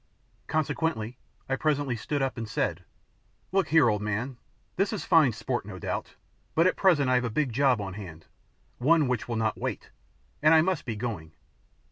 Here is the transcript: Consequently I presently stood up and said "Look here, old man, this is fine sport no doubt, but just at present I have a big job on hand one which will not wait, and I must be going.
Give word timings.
Consequently 0.47 1.19
I 1.47 1.55
presently 1.55 1.95
stood 1.95 2.23
up 2.23 2.35
and 2.35 2.49
said 2.49 2.83
"Look 3.51 3.67
here, 3.67 3.87
old 3.87 4.01
man, 4.01 4.37
this 4.75 4.91
is 4.93 5.05
fine 5.05 5.31
sport 5.31 5.63
no 5.63 5.77
doubt, 5.77 6.15
but 6.55 6.63
just 6.63 6.71
at 6.71 6.75
present 6.81 7.07
I 7.07 7.13
have 7.13 7.23
a 7.23 7.29
big 7.29 7.53
job 7.53 7.79
on 7.79 7.93
hand 7.93 8.25
one 8.79 9.07
which 9.07 9.27
will 9.27 9.35
not 9.35 9.59
wait, 9.61 9.91
and 10.41 10.55
I 10.55 10.63
must 10.63 10.85
be 10.85 10.95
going. 10.95 11.33